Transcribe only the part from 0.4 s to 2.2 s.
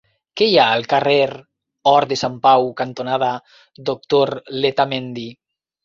hi ha al carrer Hort de